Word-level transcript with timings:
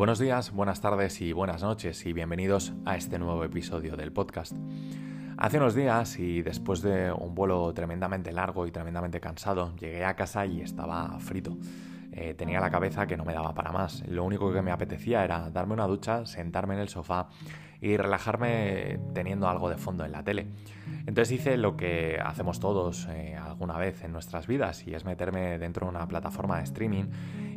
Buenos 0.00 0.18
días, 0.18 0.50
buenas 0.52 0.80
tardes 0.80 1.20
y 1.20 1.34
buenas 1.34 1.62
noches 1.62 2.06
y 2.06 2.14
bienvenidos 2.14 2.72
a 2.86 2.96
este 2.96 3.18
nuevo 3.18 3.44
episodio 3.44 3.98
del 3.98 4.12
podcast. 4.12 4.54
Hace 5.36 5.58
unos 5.58 5.74
días 5.74 6.18
y 6.18 6.40
después 6.40 6.80
de 6.80 7.12
un 7.12 7.34
vuelo 7.34 7.70
tremendamente 7.74 8.32
largo 8.32 8.66
y 8.66 8.70
tremendamente 8.70 9.20
cansado, 9.20 9.76
llegué 9.76 10.06
a 10.06 10.16
casa 10.16 10.46
y 10.46 10.62
estaba 10.62 11.18
frito. 11.20 11.58
Eh, 12.12 12.32
tenía 12.32 12.60
la 12.60 12.70
cabeza 12.70 13.06
que 13.06 13.18
no 13.18 13.26
me 13.26 13.34
daba 13.34 13.52
para 13.52 13.72
más. 13.72 14.02
Lo 14.08 14.24
único 14.24 14.50
que 14.50 14.62
me 14.62 14.70
apetecía 14.70 15.22
era 15.22 15.50
darme 15.50 15.74
una 15.74 15.86
ducha, 15.86 16.24
sentarme 16.24 16.72
en 16.72 16.80
el 16.80 16.88
sofá 16.88 17.28
y 17.82 17.98
relajarme 17.98 18.98
teniendo 19.12 19.50
algo 19.50 19.68
de 19.68 19.76
fondo 19.76 20.06
en 20.06 20.12
la 20.12 20.24
tele. 20.24 20.46
Entonces 21.06 21.32
hice 21.32 21.58
lo 21.58 21.76
que 21.76 22.18
hacemos 22.24 22.58
todos 22.58 23.06
eh, 23.10 23.36
alguna 23.36 23.76
vez 23.76 24.02
en 24.02 24.12
nuestras 24.12 24.46
vidas 24.46 24.86
y 24.86 24.94
es 24.94 25.04
meterme 25.04 25.58
dentro 25.58 25.86
de 25.86 25.90
una 25.90 26.08
plataforma 26.08 26.56
de 26.56 26.64
streaming 26.64 27.04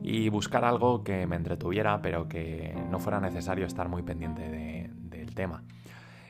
y 0.04 0.28
buscar 0.28 0.66
algo 0.66 1.04
que 1.04 1.26
me 1.26 1.38
entretuviera 1.38 2.02
pero 2.02 2.28
que 2.28 2.76
no 2.92 3.00
fuera 3.00 3.22
necesario 3.22 3.66
estar 3.66 3.88
muy 3.88 4.04
pendiente 4.04 4.90
del 5.00 5.34
tema. 5.34 5.64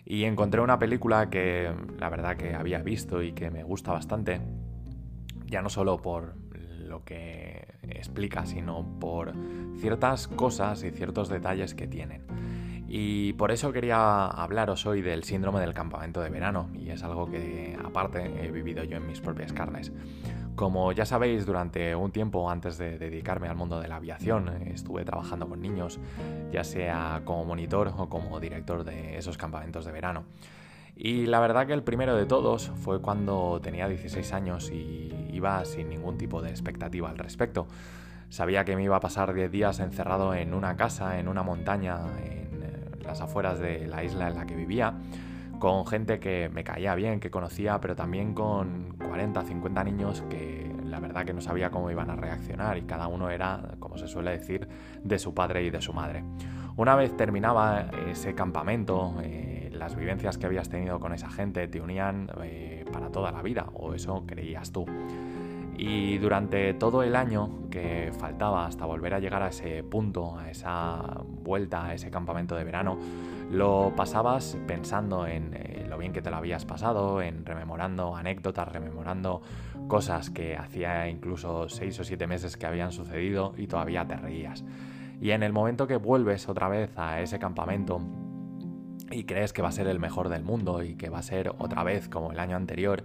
Y 0.05 0.26
encontré 0.26 0.62
una 0.62 0.77
película 0.77 1.30
que 1.30 1.73
la 1.98 2.09
verdad 2.09 2.38
que 2.38 2.54
había 2.54 2.80
visto 2.80 3.23
y 3.23 3.32
que 3.32 3.49
me 3.49 3.63
gusta 3.63 3.91
bastante, 3.91 4.41
ya 5.48 5.62
no 5.62 5.70
solo 5.70 6.02
por 6.02 6.36
lo 6.54 7.04
que 7.04 7.66
explica, 7.82 8.46
sino 8.46 8.99
por 8.99 9.34
ciertas 9.77 10.27
cosas 10.27 10.84
y 10.84 10.91
ciertos 10.91 11.30
detalles 11.30 11.74
que 11.74 11.88
tienen. 11.88 12.21
Y 12.96 13.34
por 13.34 13.50
eso 13.50 13.72
quería 13.72 14.28
hablaros 14.28 14.86
hoy 14.86 15.02
del 15.02 15.24
síndrome 15.24 15.60
del 15.60 15.74
campamento 15.74 16.22
de 16.22 16.30
verano, 16.30 16.70
y 16.76 16.92
es 16.92 17.02
algo 17.02 17.26
que 17.26 17.76
aparte 17.84 18.46
he 18.46 18.52
vivido 18.52 18.84
yo 18.84 18.98
en 18.98 19.08
mis 19.08 19.20
propias 19.20 19.52
carnes. 19.52 19.92
Como 20.54 20.92
ya 20.92 21.04
sabéis, 21.04 21.48
durante 21.48 21.96
un 21.96 22.12
tiempo 22.12 22.52
antes 22.52 22.78
de 22.78 23.00
dedicarme 23.00 23.48
al 23.48 23.56
mundo 23.56 23.80
de 23.80 23.88
la 23.88 23.96
aviación, 23.96 24.48
estuve 24.68 25.05
trabajando 25.05 25.50
con 25.50 25.60
niños, 25.60 26.00
ya 26.52 26.63
sea 26.63 27.24
como 27.26 27.46
monitor 27.46 27.91
o 27.98 28.10
como 28.10 28.40
director 28.40 28.84
de 28.84 29.18
esos 29.18 29.40
campamentos 29.40 29.85
de 29.85 29.91
verano. 29.91 30.26
Y 30.96 31.26
la 31.26 31.40
verdad 31.40 31.66
que 31.66 31.74
el 31.74 31.82
primero 31.82 32.16
de 32.16 32.28
todos 32.28 32.72
fue 32.76 33.02
cuando 33.02 33.60
tenía 33.60 33.88
16 33.88 34.34
años 34.34 34.70
y 34.70 35.12
iba 35.32 35.66
sin 35.66 35.90
ningún 35.90 36.20
tipo 36.20 36.44
de 36.44 36.52
expectativa 36.52 37.10
al 37.10 37.18
respecto. 37.18 37.66
Sabía 38.30 38.66
que 38.66 38.76
me 38.76 38.84
iba 38.84 38.98
a 38.98 39.00
pasar 39.00 39.34
10 39.34 39.52
días 39.52 39.80
encerrado 39.80 40.35
en 40.35 40.54
una 40.54 40.76
casa, 40.76 41.20
en 41.20 41.28
una 41.28 41.41
montaña, 41.41 42.00
las 43.04 43.21
afueras 43.21 43.59
de 43.59 43.87
la 43.87 44.04
isla 44.04 44.29
en 44.29 44.35
la 44.35 44.46
que 44.46 44.55
vivía, 44.55 44.93
con 45.59 45.85
gente 45.85 46.20
que 46.20 46.49
me 46.49 46.63
caía 46.63 46.96
bien, 46.96 47.20
que 47.20 47.32
conocía, 47.32 47.79
pero 47.79 47.95
también 47.95 48.34
con 48.34 48.95
40, 48.98 49.43
50 49.43 49.84
niños 49.84 50.23
que 50.29 50.73
la 50.85 50.99
verdad 50.99 51.26
que 51.26 51.34
no 51.34 51.41
sabía 51.41 51.71
cómo 51.71 51.90
iban 51.90 52.10
a 52.10 52.15
reaccionar 52.15 52.77
y 52.77 52.84
cada 52.84 53.07
uno 53.07 53.29
era, 53.29 53.76
como 53.79 53.98
se 53.98 54.07
suele 54.07 54.32
decir, 54.32 54.68
de 55.04 55.20
su 55.20 55.34
padre 55.34 55.63
y 55.63 55.70
de 55.70 55.82
su 55.82 55.93
madre. 55.93 56.23
Una 56.76 56.95
vez 56.95 57.15
terminaba 57.15 57.90
ese 58.10 58.35
campamento, 58.35 59.15
eh, 59.23 59.70
las 59.73 59.95
vivencias 59.95 60.38
que 60.38 60.45
habías 60.45 60.70
tenido 60.70 60.99
con 60.99 61.13
esa 61.13 61.29
gente 61.29 61.67
te 61.67 61.82
unían 61.82 62.29
eh, 62.43 62.84
para 62.91 63.10
toda 63.10 63.32
la 63.32 63.41
vida, 63.41 63.67
o 63.73 63.93
eso 63.93 64.23
creías 64.25 64.72
tú. 64.72 64.85
Y 65.78 66.18
durante 66.19 66.74
todo 66.75 67.03
el 67.03 67.16
año 67.16 67.69
que 67.69 68.12
faltaba 68.18 68.66
hasta 68.66 68.85
volver 68.85 69.13
a 69.16 69.19
llegar 69.19 69.41
a 69.41 69.47
ese 69.47 69.84
punto, 69.84 70.38
a 70.38 70.50
esa 70.50 71.22
vuelta, 71.25 71.85
a 71.85 71.94
ese 71.94 72.12
campamento 72.12 72.56
de 72.56 72.63
verano, 72.63 72.97
lo 73.52 73.94
pasabas 73.96 74.57
pensando 74.68 75.25
en 75.28 75.53
eh, 75.53 75.85
lo 75.90 75.97
bien 75.97 76.13
que 76.13 76.22
te 76.22 76.29
lo 76.29 76.38
habías 76.38 76.66
pasado, 76.66 77.22
en 77.22 77.46
rememorando 77.46 78.16
anécdotas, 78.16 78.68
rememorando 78.72 79.41
cosas 79.88 80.29
que 80.29 80.56
hacía 80.56 81.07
incluso 81.09 81.68
seis 81.69 82.00
o 82.00 82.03
siete 82.03 82.28
meses 82.28 82.57
que 82.57 82.66
habían 82.66 82.91
sucedido 82.91 83.53
y 83.57 83.68
todavía 83.68 84.06
te 84.07 84.16
reías. 84.16 84.63
Y 85.19 85.31
en 85.31 85.44
el 85.44 85.53
momento 85.53 85.88
que 85.88 85.97
vuelves 85.97 86.50
otra 86.50 86.68
vez 86.68 86.97
a 86.97 87.22
ese 87.22 87.40
campamento 87.40 88.01
y 89.11 89.23
crees 89.25 89.53
que 89.53 89.61
va 89.61 89.69
a 89.69 89.72
ser 89.72 89.88
el 89.88 90.00
mejor 90.00 90.29
del 90.29 90.44
mundo 90.44 90.84
y 90.84 90.95
que 90.95 91.09
va 91.09 91.19
a 91.19 91.23
ser 91.23 91.53
otra 91.57 91.84
vez 91.84 92.09
como 92.09 92.31
el 92.31 92.40
año 92.40 92.55
anterior, 92.55 93.03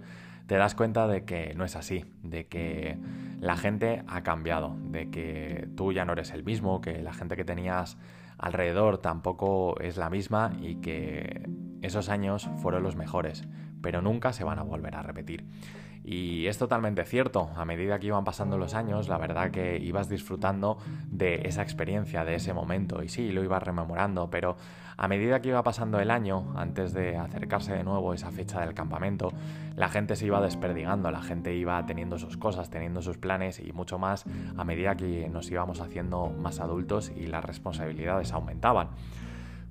te 0.49 0.55
das 0.55 0.73
cuenta 0.73 1.07
de 1.07 1.25
que 1.25 1.53
no 1.53 1.63
es 1.63 1.75
así, 1.75 2.05
de 2.23 2.47
que 2.47 2.97
la 3.39 3.55
gente 3.55 4.01
ha 4.07 4.23
cambiado, 4.23 4.75
de 4.81 5.11
que 5.11 5.69
tú 5.77 5.93
ya 5.93 6.05
no 6.05 6.13
eres 6.13 6.31
el 6.31 6.43
mismo, 6.43 6.81
que 6.81 7.03
la 7.03 7.13
gente 7.13 7.35
que 7.35 7.45
tenías 7.45 7.99
alrededor 8.39 8.97
tampoco 8.97 9.79
es 9.79 9.95
la 9.95 10.09
misma 10.09 10.53
y 10.59 10.77
que 10.77 11.47
esos 11.83 12.09
años 12.09 12.49
fueron 12.63 12.81
los 12.81 12.95
mejores, 12.95 13.47
pero 13.83 14.01
nunca 14.01 14.33
se 14.33 14.43
van 14.43 14.57
a 14.57 14.63
volver 14.63 14.95
a 14.95 15.03
repetir. 15.03 15.45
Y 16.11 16.47
es 16.47 16.57
totalmente 16.57 17.05
cierto, 17.05 17.51
a 17.55 17.65
medida 17.65 17.99
que 17.99 18.07
iban 18.07 18.23
pasando 18.23 18.57
los 18.57 18.73
años, 18.73 19.07
la 19.07 19.19
verdad 19.19 19.51
que 19.51 19.77
ibas 19.77 20.09
disfrutando 20.09 20.79
de 21.05 21.41
esa 21.43 21.61
experiencia, 21.61 22.25
de 22.25 22.33
ese 22.33 22.51
momento, 22.51 23.03
y 23.03 23.09
sí, 23.09 23.31
lo 23.31 23.43
ibas 23.43 23.61
rememorando, 23.61 24.27
pero 24.27 24.57
a 24.97 25.07
medida 25.07 25.39
que 25.39 25.49
iba 25.49 25.61
pasando 25.61 25.99
el 25.99 26.09
año, 26.09 26.51
antes 26.57 26.93
de 26.93 27.15
acercarse 27.15 27.73
de 27.73 27.83
nuevo 27.83 28.15
esa 28.15 28.31
fecha 28.31 28.59
del 28.61 28.73
campamento, 28.73 29.31
la 29.75 29.87
gente 29.87 30.15
se 30.15 30.25
iba 30.25 30.41
desperdigando, 30.41 31.11
la 31.11 31.21
gente 31.21 31.55
iba 31.55 31.85
teniendo 31.85 32.17
sus 32.17 32.37
cosas, 32.37 32.71
teniendo 32.71 33.03
sus 33.03 33.19
planes 33.19 33.59
y 33.59 33.71
mucho 33.71 33.99
más 33.99 34.25
a 34.57 34.63
medida 34.63 34.95
que 34.95 35.29
nos 35.29 35.51
íbamos 35.51 35.79
haciendo 35.79 36.29
más 36.29 36.59
adultos 36.59 37.11
y 37.15 37.27
las 37.27 37.45
responsabilidades 37.45 38.31
aumentaban. 38.31 38.89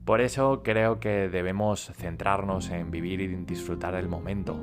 Por 0.04 0.22
eso 0.22 0.62
creo 0.62 1.00
que 1.00 1.28
debemos 1.28 1.90
centrarnos 1.96 2.70
en 2.70 2.92
vivir 2.92 3.20
y 3.20 3.26
disfrutar 3.26 3.96
el 3.96 4.08
momento. 4.08 4.58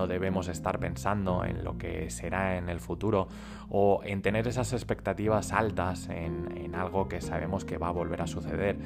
No 0.00 0.06
debemos 0.06 0.48
estar 0.48 0.78
pensando 0.78 1.44
en 1.44 1.62
lo 1.62 1.76
que 1.76 2.08
será 2.08 2.56
en 2.56 2.70
el 2.70 2.80
futuro 2.80 3.28
o 3.68 4.00
en 4.02 4.22
tener 4.22 4.48
esas 4.48 4.72
expectativas 4.72 5.52
altas 5.52 6.08
en, 6.08 6.74
algo 6.74 7.06
que 7.06 7.20
sabemos 7.20 7.66
que 7.66 7.76
va 7.76 7.88
a 7.88 7.90
volver 7.90 8.22
a 8.22 8.26
suceder. 8.26 8.78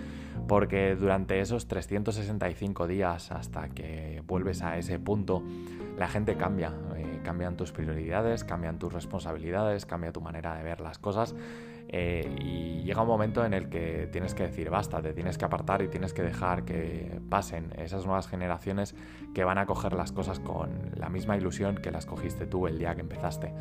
Porque 0.49 0.97
durante 0.97 1.39
esos 1.39 1.69
365 1.69 2.89
días 2.89 3.31
hasta 3.31 3.69
que 3.69 4.25
vuelves 4.27 4.63
a 4.63 4.77
ese 4.77 4.99
punto, 4.99 5.45
la 5.97 6.09
gente 6.09 6.37
cambia. 6.37 6.73
Eh, 6.97 7.21
cambian 7.23 7.57
tus 7.57 7.71
prioridades, 7.71 8.43
cambian 8.43 8.81
tus 8.81 8.93
responsabilidades, 8.93 9.87
cambia 9.87 10.11
tu 10.11 10.21
manera 10.21 10.57
de 10.57 10.65
ver 10.65 10.81
las 10.81 10.99
cosas 10.99 11.37
eh, 11.89 12.29
y 12.41 12.83
llega 12.83 13.03
un 13.03 13.09
momento 13.09 13.45
en 13.45 13.55
el 13.55 13.69
que 13.69 14.09
tienes 14.11 14.35
que 14.35 14.45
decir 14.45 14.71
basta, 14.71 15.01
te 15.01 15.13
tienes 15.13 15.39
que 15.39 15.45
apartar 15.45 15.83
y 15.83 15.89
tienes 15.89 16.13
que 16.13 16.23
dejar 16.23 16.65
que 16.65 17.21
pasen 17.29 17.73
esas 17.79 18.05
nuevas 18.05 18.27
generaciones 18.27 18.95
que 19.35 19.45
van 19.45 19.59
a 19.59 19.67
coger 19.67 19.93
las 19.93 20.13
cosas 20.13 20.41
con 20.41 20.91
la 20.95 21.09
misma 21.09 21.37
ilusión 21.37 21.77
que 21.77 21.91
las 21.91 22.07
cogiste 22.07 22.47
tú 22.47 22.67
el 22.67 22.79
día 22.79 22.95
que 22.95 23.01
empezaste. 23.01 23.53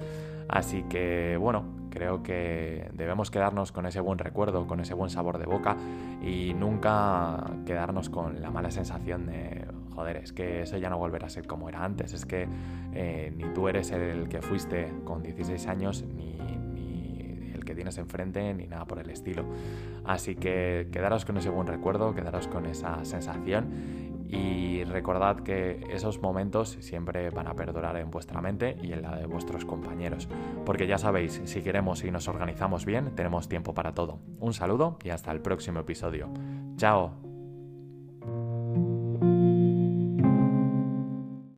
Así 0.50 0.84
que 0.84 1.38
bueno, 1.38 1.88
creo 1.90 2.24
que 2.24 2.90
debemos 2.94 3.32
quedarnos 3.32 3.72
con 3.72 3.86
ese 3.86 4.00
buen 4.00 4.20
recuerdo, 4.20 4.68
con 4.68 4.80
ese 4.80 4.94
buen 4.94 5.10
sabor 5.10 5.38
de 5.38 5.46
boca 5.46 5.78
y 6.22 6.54
nunca 6.54 7.44
quedarnos 7.66 8.10
con 8.10 8.42
la 8.42 8.52
mala 8.52 8.72
sensación 8.72 9.28
de 9.28 9.66
joder, 9.94 10.18
es 10.18 10.34
que 10.34 10.64
eso 10.64 10.78
ya 10.78 10.90
no 10.90 10.98
volverá 10.98 11.28
a 11.28 11.30
ser 11.30 11.48
como 11.48 11.70
era 11.70 11.84
antes, 11.84 12.14
es 12.14 12.26
que 12.26 12.48
eh, 12.94 13.32
ni 13.36 13.46
tú 13.54 13.68
eres 13.68 13.92
el 13.92 14.28
que 14.28 14.42
fuiste 14.42 14.92
con 15.06 15.22
16 15.22 15.68
años, 15.68 16.04
ni 16.04 16.38
tienes 17.76 17.98
enfrente 17.98 18.54
ni 18.54 18.68
nada 18.68 18.86
por 18.86 19.00
el 19.00 19.10
estilo. 19.10 19.46
Así 20.06 20.36
que 20.36 20.88
quedaros 20.92 21.26
con 21.26 21.38
ese 21.38 21.50
buen 21.50 21.68
recuerdo, 21.68 22.14
quedaros 22.14 22.48
con 22.48 22.66
esa 22.66 23.04
sensación 23.06 24.14
y 24.34 24.84
recordad 24.86 25.42
que 25.42 25.80
esos 25.92 26.20
momentos 26.20 26.78
siempre 26.80 27.30
van 27.30 27.48
a 27.48 27.54
perdurar 27.54 27.98
en 27.98 28.10
vuestra 28.10 28.42
mente 28.42 28.76
y 28.82 28.92
en 28.92 29.04
la 29.04 29.16
de 29.16 29.28
vuestros 29.28 29.64
compañeros. 29.64 30.28
Porque 30.66 30.88
ya 30.88 30.98
sabéis, 30.98 31.42
si 31.46 31.62
queremos 31.62 32.04
y 32.04 32.10
nos 32.10 32.28
organizamos 32.28 32.86
bien, 32.86 33.16
tenemos 33.16 33.48
tiempo 33.48 33.74
para 33.74 33.94
todo. 33.94 34.20
Un 34.40 34.54
saludo 34.54 34.98
y 35.04 35.10
hasta 35.10 35.32
el 35.32 35.42
próximo 35.42 35.82
episodio. 35.82 36.30
Chao. 36.78 37.23